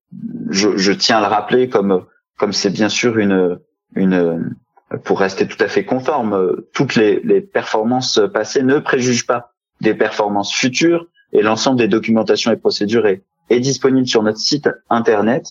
je, 0.49 0.75
je, 0.75 0.91
tiens 0.91 1.17
à 1.17 1.21
le 1.21 1.27
rappeler 1.27 1.69
comme 1.69 2.05
comme 2.37 2.51
c'est 2.51 2.71
bien 2.71 2.89
sûr 2.89 3.17
une 3.19 3.59
une 3.95 4.55
pour 5.03 5.19
rester 5.19 5.47
tout 5.47 5.61
à 5.63 5.67
fait 5.67 5.85
conforme, 5.85 6.57
toutes 6.73 6.95
les, 6.95 7.19
les 7.23 7.41
performances 7.41 8.19
passées 8.33 8.63
ne 8.63 8.79
préjugent 8.79 9.27
pas 9.27 9.53
des 9.81 9.93
performances 9.93 10.53
futures 10.53 11.07
et 11.31 11.41
l'ensemble 11.41 11.77
des 11.77 11.87
documentations 11.87 12.51
et 12.51 12.57
procédures 12.57 13.05
est, 13.07 13.23
est 13.49 13.59
disponible 13.59 14.07
sur 14.07 14.23
notre 14.23 14.39
site 14.39 14.69
internet. 14.89 15.47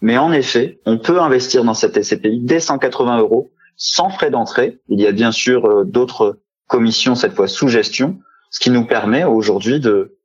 Mais 0.00 0.18
en 0.18 0.32
effet, 0.32 0.80
on 0.84 0.98
peut 0.98 1.20
investir 1.20 1.64
dans 1.64 1.74
cette 1.74 2.02
SCPI 2.02 2.40
dès 2.40 2.60
180 2.60 3.18
euros 3.18 3.50
sans 3.76 4.10
frais 4.10 4.30
d'entrée. 4.30 4.80
Il 4.88 5.00
y 5.00 5.06
a 5.06 5.12
bien 5.12 5.32
sûr 5.32 5.66
euh, 5.66 5.84
d'autres 5.84 6.40
commissions, 6.66 7.14
cette 7.14 7.34
fois 7.34 7.48
sous 7.48 7.68
gestion, 7.68 8.18
ce 8.50 8.60
qui 8.60 8.70
nous 8.70 8.86
permet 8.86 9.24
aujourd'hui 9.24 9.80
de, 9.80 10.18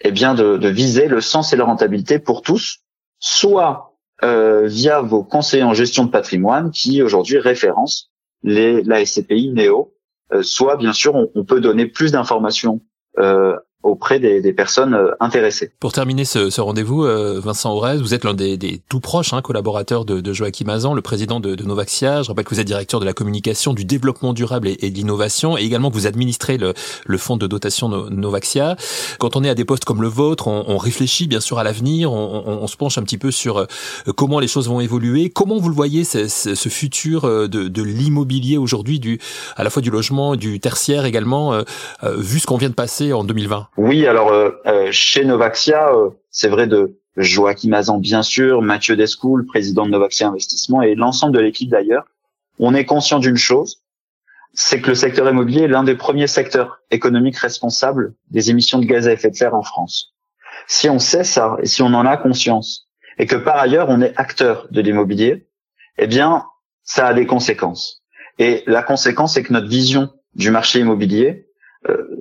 eh 0.00 0.12
bien, 0.12 0.34
de, 0.34 0.56
de, 0.56 0.68
viser 0.68 1.08
le 1.08 1.20
sens 1.20 1.52
et 1.52 1.56
la 1.56 1.64
rentabilité 1.64 2.18
pour 2.18 2.42
tous, 2.42 2.80
soit 3.18 3.96
euh, 4.24 4.66
via 4.66 5.00
vos 5.00 5.22
conseillers 5.22 5.62
en 5.62 5.74
gestion 5.74 6.04
de 6.04 6.10
patrimoine 6.10 6.70
qui 6.70 7.02
aujourd'hui 7.02 7.38
référencent 7.38 8.10
les, 8.42 8.82
la 8.82 9.04
SCPI 9.04 9.52
Néo, 9.52 9.94
euh, 10.32 10.42
soit 10.42 10.76
bien 10.76 10.92
sûr 10.92 11.14
on, 11.14 11.30
on 11.34 11.44
peut 11.44 11.60
donner 11.60 11.86
plus 11.86 12.12
d'informations 12.12 12.80
euh, 13.18 13.56
auprès 13.86 14.18
des, 14.18 14.40
des, 14.40 14.52
personnes 14.52 14.94
euh, 14.94 15.12
intéressées. 15.20 15.70
Pour 15.80 15.92
terminer 15.92 16.24
ce, 16.24 16.50
ce 16.50 16.60
rendez-vous, 16.60 17.04
euh, 17.04 17.40
Vincent 17.42 17.72
Aurès, 17.72 18.00
vous 18.00 18.14
êtes 18.14 18.24
l'un 18.24 18.34
des, 18.34 18.56
des, 18.56 18.80
tout 18.88 19.00
proches 19.00 19.32
hein, 19.32 19.42
collaborateurs 19.42 20.04
de, 20.04 20.20
de 20.20 20.32
Joachim 20.32 20.68
Azan, 20.68 20.94
le 20.94 21.02
président 21.02 21.40
de, 21.40 21.54
de, 21.54 21.64
Novaxia. 21.64 22.22
Je 22.22 22.28
rappelle 22.28 22.44
que 22.44 22.54
vous 22.54 22.60
êtes 22.60 22.66
directeur 22.66 23.00
de 23.00 23.04
la 23.04 23.12
communication, 23.12 23.72
du 23.72 23.84
développement 23.84 24.32
durable 24.32 24.68
et, 24.68 24.76
et 24.80 24.90
de 24.90 24.96
l'innovation, 24.96 25.56
et 25.56 25.62
également 25.62 25.90
que 25.90 25.94
vous 25.94 26.06
administrez 26.06 26.58
le, 26.58 26.74
le 27.06 27.18
fonds 27.18 27.36
de 27.36 27.46
dotation 27.46 27.88
Novaxia. 27.88 28.76
Quand 29.18 29.36
on 29.36 29.44
est 29.44 29.48
à 29.48 29.54
des 29.54 29.64
postes 29.64 29.84
comme 29.84 30.02
le 30.02 30.08
vôtre, 30.08 30.48
on, 30.48 30.64
on 30.66 30.76
réfléchit 30.78 31.26
bien 31.26 31.40
sûr 31.40 31.58
à 31.58 31.64
l'avenir, 31.64 32.12
on, 32.12 32.42
on, 32.46 32.62
on, 32.62 32.66
se 32.66 32.76
penche 32.76 32.98
un 32.98 33.02
petit 33.02 33.18
peu 33.18 33.30
sur 33.30 33.58
euh, 33.58 33.66
comment 34.16 34.40
les 34.40 34.48
choses 34.48 34.68
vont 34.68 34.80
évoluer. 34.80 35.30
Comment 35.30 35.58
vous 35.58 35.68
le 35.68 35.74
voyez, 35.74 36.04
ce, 36.04 36.28
ce 36.28 36.68
futur 36.68 37.22
de, 37.22 37.46
de 37.46 37.82
l'immobilier 37.82 38.58
aujourd'hui, 38.58 39.00
à 39.56 39.64
la 39.64 39.70
fois 39.70 39.82
du 39.82 39.90
logement, 39.90 40.36
du 40.36 40.60
tertiaire 40.60 41.04
également, 41.04 41.54
euh, 41.54 41.62
vu 42.16 42.38
ce 42.38 42.46
qu'on 42.46 42.56
vient 42.56 42.68
de 42.68 42.74
passer 42.74 43.12
en 43.12 43.24
2020 43.24 43.68
oui, 43.76 44.06
alors 44.06 44.32
euh, 44.32 44.50
euh, 44.66 44.88
chez 44.90 45.24
Novaxia, 45.24 45.92
euh, 45.92 46.10
c'est 46.30 46.48
vrai 46.48 46.66
de 46.66 46.98
Joachim 47.16 47.72
Azan 47.72 47.98
bien 47.98 48.22
sûr, 48.22 48.62
Mathieu 48.62 48.96
Descoul, 48.96 49.46
président 49.46 49.84
de 49.84 49.90
Novaxia 49.90 50.28
Investissement 50.28 50.80
et 50.80 50.94
l'ensemble 50.94 51.34
de 51.34 51.40
l'équipe 51.40 51.68
d'ailleurs, 51.68 52.06
on 52.58 52.74
est 52.74 52.86
conscient 52.86 53.18
d'une 53.18 53.36
chose, 53.36 53.82
c'est 54.54 54.80
que 54.80 54.88
le 54.88 54.94
secteur 54.94 55.28
immobilier 55.28 55.62
est 55.62 55.68
l'un 55.68 55.84
des 55.84 55.94
premiers 55.94 56.26
secteurs 56.26 56.80
économiques 56.90 57.36
responsables 57.36 58.14
des 58.30 58.50
émissions 58.50 58.78
de 58.78 58.86
gaz 58.86 59.08
à 59.08 59.12
effet 59.12 59.30
de 59.30 59.36
serre 59.36 59.54
en 59.54 59.62
France. 59.62 60.14
Si 60.66 60.88
on 60.88 60.98
sait 60.98 61.24
ça 61.24 61.56
et 61.62 61.66
si 61.66 61.82
on 61.82 61.92
en 61.92 62.06
a 62.06 62.16
conscience 62.16 62.88
et 63.18 63.26
que 63.26 63.36
par 63.36 63.56
ailleurs 63.56 63.90
on 63.90 64.00
est 64.00 64.14
acteur 64.16 64.68
de 64.70 64.80
l'immobilier, 64.80 65.48
eh 65.98 66.06
bien 66.06 66.46
ça 66.82 67.08
a 67.08 67.14
des 67.14 67.26
conséquences. 67.26 68.02
Et 68.38 68.62
la 68.66 68.82
conséquence 68.82 69.34
c'est 69.34 69.42
que 69.42 69.52
notre 69.52 69.68
vision 69.68 70.10
du 70.34 70.50
marché 70.50 70.80
immobilier, 70.80 71.45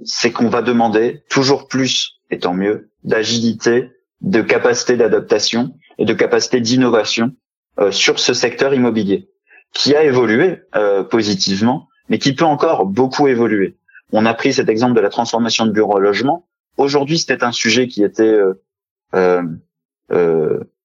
c'est 0.04 0.32
qu'on 0.32 0.50
va 0.50 0.62
demander 0.62 1.24
toujours 1.30 1.68
plus, 1.68 2.20
et 2.30 2.40
tant 2.40 2.54
mieux, 2.54 2.90
d'agilité, 3.04 3.92
de 4.22 4.42
capacité 4.42 4.98
d'adaptation 4.98 5.76
et 5.98 6.06
de 6.06 6.14
capacité 6.14 6.60
d'innovation 6.60 7.32
euh, 7.80 7.92
sur 7.92 8.20
ce 8.20 8.34
secteur 8.34 8.74
immobilier, 8.74 9.30
qui 9.74 9.96
a 9.96 10.04
évolué 10.04 10.62
euh, 10.76 11.04
positivement, 11.04 11.88
mais 12.10 12.20
qui 12.20 12.34
peut 12.34 12.46
encore 12.46 12.86
beaucoup 12.86 13.28
évoluer. 13.28 13.78
On 14.12 14.26
a 14.26 14.34
pris 14.34 14.54
cet 14.54 14.70
exemple 14.70 14.96
de 14.96 15.02
la 15.02 15.10
transformation 15.10 15.66
de 15.66 15.72
bureau 15.72 15.98
à 15.98 16.00
logement. 16.00 16.48
Aujourd'hui, 16.78 17.18
c'était 17.18 17.44
un 17.44 17.52
sujet 17.52 17.88
qui 17.88 18.04
était 18.04 18.38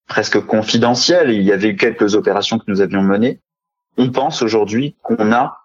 presque 0.07 0.41
confidentiel. 0.41 1.31
Il 1.31 1.43
y 1.43 1.53
avait 1.53 1.69
eu 1.69 1.77
quelques 1.77 2.15
opérations 2.15 2.59
que 2.59 2.65
nous 2.69 2.81
avions 2.81 3.03
menées. 3.03 3.41
On 3.99 4.11
pense 4.11 4.41
aujourd'hui 4.43 4.97
qu'on 5.03 5.33
a 5.33 5.59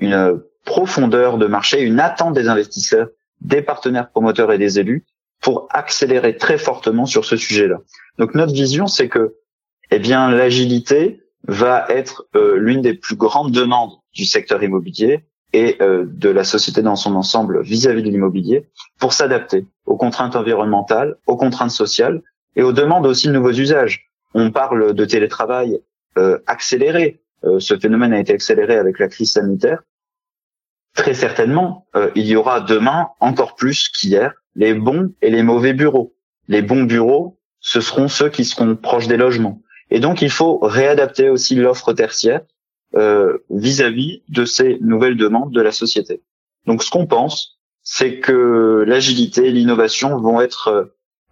une 0.00 0.40
profondeur 0.64 1.38
de 1.38 1.46
marché, 1.46 1.80
une 1.80 2.00
attente 2.00 2.34
des 2.34 2.48
investisseurs, 2.48 3.08
des 3.40 3.62
partenaires 3.62 4.10
promoteurs 4.10 4.52
et 4.52 4.58
des 4.58 4.78
élus 4.78 5.04
pour 5.40 5.66
accélérer 5.70 6.36
très 6.36 6.56
fortement 6.56 7.04
sur 7.04 7.24
ce 7.24 7.36
sujet-là. 7.36 7.78
Donc 8.18 8.34
notre 8.34 8.52
vision, 8.52 8.86
c'est 8.86 9.08
que, 9.08 9.34
eh 9.90 9.98
bien, 9.98 10.30
l'agilité 10.30 11.20
va 11.48 11.86
être 11.88 12.26
euh, 12.36 12.56
l'une 12.56 12.80
des 12.80 12.94
plus 12.94 13.16
grandes 13.16 13.50
demandes 13.50 13.92
du 14.14 14.24
secteur 14.24 14.62
immobilier 14.62 15.24
et 15.52 15.76
euh, 15.82 16.04
de 16.06 16.28
la 16.28 16.44
société 16.44 16.80
dans 16.80 16.96
son 16.96 17.16
ensemble 17.16 17.62
vis-à-vis 17.62 18.02
de 18.02 18.08
l'immobilier 18.08 18.68
pour 19.00 19.12
s'adapter 19.12 19.66
aux 19.84 19.96
contraintes 19.96 20.36
environnementales, 20.36 21.16
aux 21.26 21.36
contraintes 21.36 21.72
sociales 21.72 22.22
et 22.54 22.62
aux 22.62 22.72
demandes 22.72 23.06
aussi 23.06 23.26
de 23.26 23.32
nouveaux 23.32 23.52
usages. 23.52 24.08
On 24.34 24.52
parle 24.52 24.94
de 24.94 25.04
télétravail 25.04 25.80
euh, 26.16 26.38
accéléré. 26.46 27.20
ce 27.58 27.76
phénomène 27.76 28.12
a 28.12 28.20
été 28.20 28.32
accéléré 28.32 28.76
avec 28.76 29.00
la 29.00 29.08
crise 29.08 29.32
sanitaire 29.32 29.82
très 30.94 31.14
certainement, 31.14 31.86
euh, 31.96 32.10
il 32.14 32.26
y 32.26 32.36
aura 32.36 32.60
demain 32.60 33.08
encore 33.20 33.54
plus 33.54 33.88
qu'hier 33.88 34.32
les 34.54 34.74
bons 34.74 35.12
et 35.22 35.30
les 35.30 35.42
mauvais 35.42 35.72
bureaux. 35.72 36.14
Les 36.48 36.62
bons 36.62 36.84
bureaux, 36.84 37.38
ce 37.60 37.80
seront 37.80 38.08
ceux 38.08 38.28
qui 38.28 38.44
seront 38.44 38.76
proches 38.76 39.06
des 39.06 39.16
logements. 39.16 39.62
Et 39.90 40.00
donc, 40.00 40.22
il 40.22 40.30
faut 40.30 40.58
réadapter 40.58 41.28
aussi 41.28 41.54
l'offre 41.54 41.92
tertiaire 41.92 42.42
euh, 42.94 43.38
vis-à-vis 43.50 44.22
de 44.28 44.44
ces 44.44 44.78
nouvelles 44.80 45.16
demandes 45.16 45.52
de 45.52 45.60
la 45.60 45.72
société. 45.72 46.22
Donc, 46.66 46.82
ce 46.82 46.90
qu'on 46.90 47.06
pense, 47.06 47.58
c'est 47.82 48.18
que 48.18 48.84
l'agilité 48.86 49.46
et 49.46 49.50
l'innovation 49.50 50.18
vont 50.18 50.40
être 50.40 50.68
euh, 50.68 50.84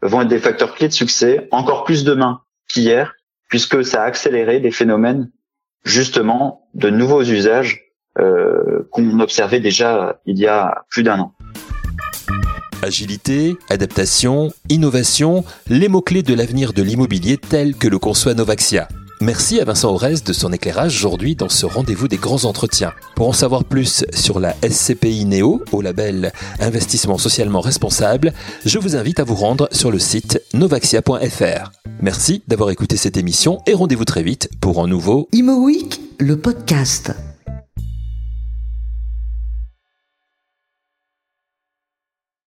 vont 0.02 0.22
être 0.22 0.28
des 0.28 0.38
facteurs 0.38 0.74
clés 0.74 0.88
de 0.88 0.92
succès 0.92 1.48
encore 1.50 1.84
plus 1.84 2.04
demain 2.04 2.40
qu'hier, 2.68 3.14
puisque 3.48 3.84
ça 3.84 4.02
a 4.02 4.06
accéléré 4.06 4.60
des 4.60 4.70
phénomènes 4.70 5.30
justement 5.84 6.68
de 6.74 6.88
nouveaux 6.88 7.22
usages 7.22 7.89
qu'on 8.16 9.20
observait 9.20 9.60
déjà 9.60 10.20
il 10.26 10.38
y 10.38 10.46
a 10.46 10.84
plus 10.90 11.02
d'un 11.02 11.20
an. 11.20 11.32
Agilité, 12.82 13.56
adaptation, 13.68 14.50
innovation, 14.70 15.44
les 15.68 15.88
mots-clés 15.88 16.22
de 16.22 16.34
l'avenir 16.34 16.72
de 16.72 16.82
l'immobilier 16.82 17.36
tel 17.36 17.76
que 17.76 17.88
le 17.88 17.98
conçoit 17.98 18.34
Novaxia. 18.34 18.88
Merci 19.20 19.60
à 19.60 19.64
Vincent 19.64 19.92
Aurès 19.92 20.24
de 20.24 20.32
son 20.32 20.50
éclairage 20.50 20.96
aujourd'hui 20.96 21.36
dans 21.36 21.50
ce 21.50 21.66
rendez-vous 21.66 22.08
des 22.08 22.16
grands 22.16 22.46
entretiens. 22.46 22.94
Pour 23.16 23.28
en 23.28 23.34
savoir 23.34 23.64
plus 23.64 24.06
sur 24.14 24.40
la 24.40 24.54
SCPI 24.66 25.26
Néo 25.26 25.62
au 25.72 25.82
label 25.82 26.32
Investissement 26.58 27.18
socialement 27.18 27.60
responsable, 27.60 28.32
je 28.64 28.78
vous 28.78 28.96
invite 28.96 29.20
à 29.20 29.24
vous 29.24 29.34
rendre 29.34 29.68
sur 29.72 29.90
le 29.90 29.98
site 29.98 30.42
novaxia.fr. 30.54 31.72
Merci 32.00 32.42
d'avoir 32.48 32.70
écouté 32.70 32.96
cette 32.96 33.18
émission 33.18 33.58
et 33.66 33.74
rendez-vous 33.74 34.06
très 34.06 34.22
vite 34.22 34.48
pour 34.58 34.82
un 34.82 34.88
nouveau 34.88 35.28
Imo 35.32 35.66
Week, 35.66 36.00
le 36.18 36.38
podcast. 36.38 37.12